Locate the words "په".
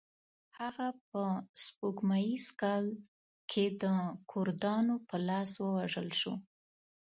1.09-1.21, 5.07-5.15